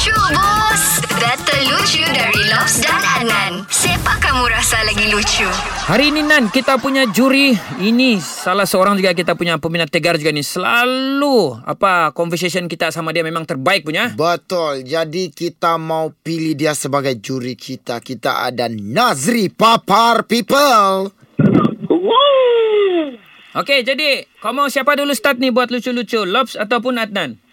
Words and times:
Lucu 0.00 0.16
bos 0.32 0.84
Data 1.20 1.56
lucu 1.68 2.00
dari 2.08 2.40
Lobs 2.48 2.80
dan 2.80 3.04
Adnan 3.20 3.68
Siapa 3.68 4.16
kamu 4.16 4.48
rasa 4.48 4.80
lagi 4.88 5.12
lucu? 5.12 5.44
Hari 5.92 6.08
ini 6.08 6.24
Nan 6.24 6.48
kita 6.48 6.80
punya 6.80 7.04
juri 7.04 7.52
ini 7.76 8.16
salah 8.16 8.64
seorang 8.64 8.96
juga 8.96 9.12
kita 9.12 9.36
punya 9.36 9.60
peminat 9.60 9.92
tegar 9.92 10.16
juga 10.16 10.32
ni 10.32 10.40
selalu 10.40 11.52
apa 11.68 12.16
conversation 12.16 12.64
kita 12.64 12.88
sama 12.88 13.12
dia 13.12 13.20
memang 13.20 13.44
terbaik 13.44 13.84
punya. 13.84 14.16
Betul. 14.16 14.88
Jadi 14.88 15.36
kita 15.36 15.76
mau 15.76 16.08
pilih 16.08 16.56
dia 16.56 16.72
sebagai 16.72 17.20
juri 17.20 17.52
kita. 17.52 18.00
Kita 18.00 18.48
ada 18.48 18.72
Nazri 18.72 19.52
Papar 19.52 20.24
People. 20.24 21.12
Okey 23.52 23.84
jadi 23.84 24.24
kau 24.40 24.56
mau 24.56 24.72
siapa 24.72 24.96
dulu 24.96 25.12
start 25.12 25.36
ni 25.44 25.52
buat 25.52 25.68
lucu-lucu 25.68 26.24
Lobs 26.24 26.56
ataupun 26.56 26.96
Adnan? 26.96 27.49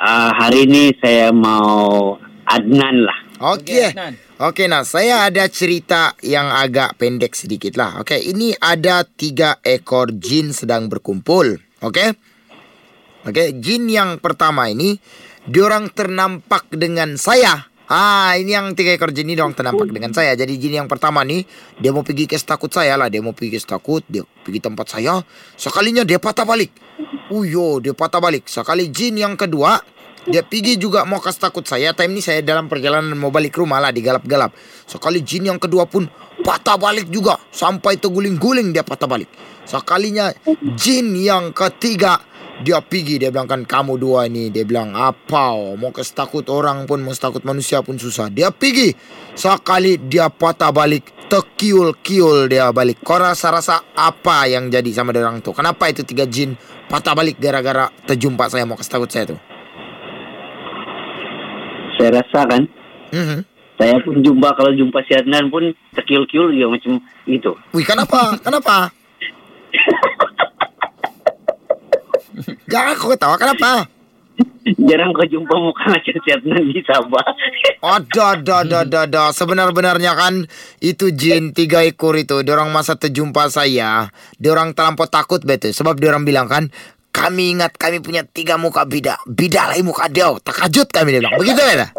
Uh, 0.00 0.32
hari 0.32 0.64
ni 0.64 0.96
saya 0.96 1.28
mau 1.28 2.16
Adnan 2.48 3.04
lah. 3.04 3.18
Okey. 3.52 3.92
Adnan. 3.92 4.16
Okey 4.40 4.66
nah, 4.72 4.80
saya 4.80 5.28
ada 5.28 5.44
cerita 5.52 6.16
yang 6.24 6.48
agak 6.48 6.96
pendek 6.96 7.36
sedikit 7.36 7.76
lah. 7.76 8.00
Okey, 8.00 8.32
ini 8.32 8.56
ada 8.56 9.04
tiga 9.04 9.60
ekor 9.60 10.16
jin 10.16 10.56
sedang 10.56 10.88
berkumpul. 10.88 11.60
Okey. 11.84 12.16
Okey, 13.28 13.60
jin 13.60 13.92
yang 13.92 14.16
pertama 14.16 14.72
ini 14.72 14.96
diorang 15.44 15.92
ternampak 15.92 16.72
dengan 16.72 17.20
saya. 17.20 17.69
Ah, 17.90 18.38
ini 18.38 18.54
yang 18.54 18.70
tiga 18.78 18.94
ekor 18.94 19.10
jin 19.10 19.26
ini 19.26 19.34
diorang 19.34 19.50
ternampak 19.50 19.90
dengan 19.90 20.14
saya. 20.14 20.38
Jadi 20.38 20.62
jin 20.62 20.78
yang 20.78 20.86
pertama 20.86 21.26
nih 21.26 21.42
dia 21.74 21.90
mau 21.90 22.06
pergi 22.06 22.30
ke 22.30 22.38
takut 22.38 22.70
saya 22.70 22.94
lah. 22.94 23.10
Dia 23.10 23.18
mau 23.18 23.34
pergi 23.34 23.58
ke 23.58 23.66
takut, 23.66 24.06
dia 24.06 24.22
pergi 24.22 24.62
tempat 24.62 24.94
saya. 24.94 25.18
Sekalinya 25.58 26.06
dia 26.06 26.22
patah 26.22 26.46
balik. 26.46 26.70
Uyo, 27.34 27.82
dia 27.82 27.90
patah 27.90 28.22
balik. 28.22 28.46
Sekali 28.46 28.94
jin 28.94 29.18
yang 29.18 29.34
kedua, 29.34 29.82
dia 30.22 30.46
pergi 30.46 30.78
juga 30.78 31.02
mau 31.02 31.18
kasih 31.18 31.50
takut 31.50 31.66
saya. 31.66 31.90
Time 31.90 32.14
ini 32.14 32.22
saya 32.22 32.46
dalam 32.46 32.70
perjalanan 32.70 33.10
mau 33.18 33.34
balik 33.34 33.58
rumah 33.58 33.82
lah 33.82 33.90
digalap-galap. 33.90 34.54
Sekali 34.86 35.26
jin 35.26 35.50
yang 35.50 35.58
kedua 35.58 35.90
pun 35.90 36.06
patah 36.46 36.78
balik 36.78 37.10
juga. 37.10 37.42
Sampai 37.50 37.98
terguling-guling 37.98 38.70
dia 38.70 38.86
patah 38.86 39.10
balik. 39.10 39.26
Sekalinya 39.66 40.30
jin 40.78 41.18
yang 41.18 41.50
ketiga 41.50 42.22
dia 42.60 42.84
pergi 42.84 43.16
dia 43.16 43.32
bilang 43.32 43.48
kan 43.48 43.64
kamu 43.64 43.96
dua 43.96 44.28
ini 44.28 44.52
dia 44.52 44.68
bilang 44.68 44.92
apa 44.92 45.56
mau 45.80 45.88
kasih 45.90 46.12
takut 46.12 46.44
orang 46.52 46.84
pun 46.84 47.00
mau 47.00 47.16
takut 47.16 47.40
manusia 47.40 47.80
pun 47.80 47.96
susah 47.96 48.28
dia 48.28 48.52
pergi 48.52 48.92
sekali 49.32 49.96
dia 49.96 50.28
patah 50.28 50.68
balik 50.68 51.08
terkiul-kiul 51.32 52.52
dia 52.52 52.68
balik 52.68 53.00
kau 53.00 53.16
rasa-rasa 53.16 53.80
apa 53.96 54.44
yang 54.44 54.68
jadi 54.68 54.90
sama 54.92 55.16
dia 55.16 55.24
orang 55.24 55.40
tu 55.40 55.56
kenapa 55.56 55.88
itu 55.88 56.04
tiga 56.04 56.28
jin 56.28 56.52
patah 56.86 57.16
balik 57.16 57.40
gara-gara 57.40 57.88
terjumpa 58.04 58.52
saya 58.52 58.68
mau 58.68 58.76
kasih 58.76 58.92
takut 58.92 59.08
saya 59.08 59.24
tu 59.32 59.38
Saya 61.96 62.16
rasa 62.16 62.48
kan, 62.48 62.62
Mhm. 63.12 63.44
saya 63.76 64.00
pun 64.00 64.24
jumpa 64.24 64.56
kalau 64.56 64.72
jumpa 64.72 65.04
si 65.04 65.12
Adnan 65.12 65.52
pun 65.52 65.68
terkiul-kiul 65.92 66.48
juga 66.56 66.72
macam 66.72 66.96
itu. 67.28 67.52
Wih, 67.76 67.84
kenapa? 67.84 68.40
kenapa? 68.40 68.88
Jangan 72.70 72.94
kau 72.94 73.10
ketawa, 73.10 73.34
kenapa? 73.34 73.90
Jarang 74.78 75.10
kau 75.10 75.26
jumpa 75.26 75.54
muka 75.58 75.98
Adnan 75.98 76.70
di 76.70 76.80
Sabah. 76.86 77.26
Ada, 77.80 78.36
ada, 78.36 78.54
ada, 78.60 78.76
ada, 78.84 78.98
ada. 79.08 79.22
Sebenar-benarnya 79.32 80.12
kan 80.12 80.44
itu 80.84 81.08
jin 81.16 81.56
tiga 81.56 81.80
ekor 81.80 82.12
itu. 82.12 82.44
Diorang 82.44 82.68
masa 82.68 82.92
terjumpa 82.92 83.48
saya. 83.48 84.12
Diorang 84.36 84.76
terlampau 84.76 85.08
takut 85.08 85.40
betul. 85.40 85.72
Sebab 85.72 85.96
diorang 85.96 86.28
bilang 86.28 86.44
kan, 86.44 86.68
kami 87.08 87.56
ingat 87.56 87.80
kami 87.80 88.04
punya 88.04 88.20
tiga 88.28 88.60
muka 88.60 88.84
bida. 88.84 89.16
Bida 89.24 89.72
lagi 89.72 89.80
muka 89.80 90.12
dia. 90.12 90.28
Terkajut 90.44 90.92
kami 90.92 91.16
dia 91.16 91.20
bilang. 91.24 91.40
Begitu 91.40 91.56
ya? 91.56 91.88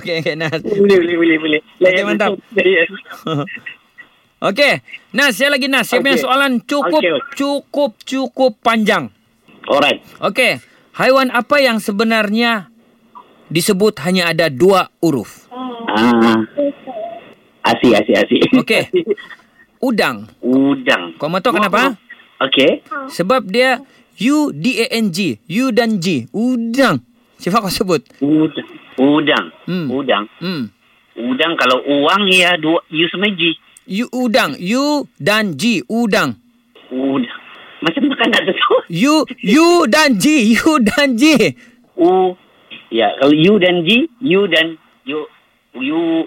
Okey 0.00 0.24
okey 0.24 0.34
Nas. 0.34 0.64
boleh, 0.64 0.96
boleh, 0.96 1.16
boleh, 1.20 1.36
boleh. 1.38 1.60
Okey, 1.84 2.02
mantap. 2.08 2.32
Okey. 4.44 4.84
Nas, 5.16 5.40
saya 5.40 5.56
lagi 5.56 5.72
Nas. 5.72 5.88
Saya 5.88 6.04
punya 6.04 6.20
Okey. 6.20 6.24
soalan 6.28 6.52
cukup 6.68 7.00
okey. 7.00 7.16
cukup 7.32 7.90
cukup 8.04 8.52
panjang. 8.60 9.08
Alright. 9.64 10.04
Okey. 10.20 10.60
Haiwan 11.00 11.32
apa 11.32 11.64
yang 11.64 11.80
sebenarnya 11.80 12.68
disebut 13.48 14.04
hanya 14.04 14.28
ada 14.28 14.52
dua 14.52 14.92
huruf? 15.00 15.48
Ah. 15.88 16.44
Asik, 17.64 17.96
asik, 17.96 18.16
asik. 18.20 18.40
Okey. 18.60 18.84
Udang. 19.88 20.28
Udang. 20.44 21.16
Kau 21.16 21.32
mau 21.32 21.40
tahu 21.40 21.56
kenapa? 21.56 21.96
Okey. 22.44 22.84
Sebab 23.08 23.48
dia 23.48 23.80
U 24.20 24.52
D 24.52 24.84
A 24.84 24.92
N 25.00 25.08
G. 25.08 25.40
U 25.40 25.72
dan 25.72 25.96
G. 25.96 26.28
Udang. 26.36 27.00
Siapa 27.40 27.64
kau 27.64 27.72
sebut? 27.72 28.04
Udang. 28.20 28.68
Udang. 29.00 29.44
Hmm. 29.64 29.88
Udang. 29.88 30.24
Hmm. 30.36 30.68
Udang 31.16 31.56
kalau 31.56 31.80
uang 31.80 32.28
ya 32.28 32.60
dua 32.60 32.84
U 32.84 33.04
sama 33.08 33.32
G. 33.32 33.56
U 33.84 34.06
udang. 34.12 34.56
U 34.56 35.04
dan 35.20 35.56
G. 35.56 35.84
Udang. 35.86 36.40
Udang. 36.88 37.40
Macam 37.84 38.02
makan 38.08 38.28
tahu. 38.32 38.76
U 38.88 39.14
U 39.28 39.66
dan 39.84 40.16
G. 40.16 40.56
U 40.56 40.80
dan 40.80 41.20
G. 41.20 41.52
U. 42.00 42.32
Ya, 42.88 43.10
kalau 43.18 43.34
U 43.34 43.58
dan 43.58 43.82
G, 43.82 44.06
U 44.22 44.46
dan 44.46 44.78
U. 45.04 45.20
U. 45.74 46.24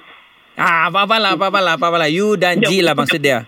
Ah, 0.54 0.92
apa-apalah, 0.92 1.40
apa-apalah, 1.40 1.80
apa-apalah. 1.80 2.10
U 2.12 2.36
dan 2.36 2.60
G 2.60 2.84
lah 2.84 2.94
maksud 2.94 3.24
dia. 3.24 3.42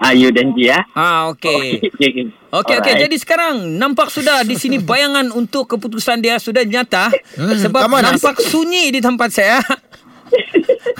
Ah, 0.00 0.16
U 0.16 0.32
dan 0.32 0.56
G 0.56 0.72
ya. 0.72 0.80
Ah, 0.96 1.28
okey. 1.30 1.84
Okey, 1.84 1.92
okey. 1.92 2.24
Okey 2.50 2.74
okey 2.80 2.92
Alright. 2.96 3.02
jadi 3.04 3.16
sekarang 3.20 3.76
nampak 3.76 4.08
sudah 4.08 4.42
di 4.42 4.56
sini 4.56 4.80
bayangan 4.80 5.30
untuk 5.30 5.70
keputusan 5.70 6.18
dia 6.18 6.34
sudah 6.40 6.66
nyata 6.66 7.12
Hmm, 7.38 7.54
sebab 7.54 7.86
nampak 7.86 8.40
sunyi 8.42 8.90
di 8.90 8.98
tempat 8.98 9.30
saya. 9.30 9.60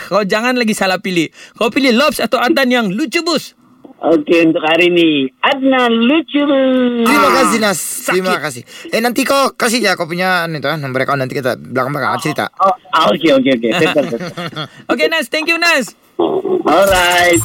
Kau 0.07 0.23
jangan 0.23 0.55
lagi 0.55 0.73
salah 0.73 0.99
pilih. 0.99 1.29
Kau 1.55 1.69
pilih 1.69 1.93
Lobs 1.93 2.19
atau 2.19 2.37
Adan 2.37 2.67
yang 2.67 2.87
lucu 2.89 3.21
bus. 3.21 3.55
Okey, 4.01 4.49
untuk 4.49 4.65
hari 4.65 4.89
ni. 4.89 5.29
Adnan 5.39 5.93
lucu. 5.93 6.41
Terima 6.41 7.29
Ah, 7.29 7.33
kasih 7.37 7.59
Nas. 7.61 7.79
Terima 8.03 8.33
sakit. 8.33 8.41
kasih. 8.41 8.63
Eh 8.91 9.01
nanti 9.01 9.29
kau 9.29 9.53
kasih 9.53 9.77
ya 9.79 9.93
kau 9.93 10.09
punya 10.09 10.49
ni 10.49 10.57
tu 10.57 10.67
ah, 10.67 10.75
nombor 10.75 11.05
kau 11.05 11.15
nanti 11.15 11.37
kita 11.37 11.53
belakang-belakang 11.55 12.17
cerita. 12.19 12.49
Oh, 12.57 12.73
okey, 13.13 13.37
okey, 13.37 13.53
okey. 13.61 13.71
Tetap, 13.71 14.05
tetap. 14.09 14.21
Okey 14.91 15.07
Nas, 15.07 15.29
thank 15.29 15.45
you 15.47 15.61
Nas. 15.61 15.93
Alright. 16.65 17.45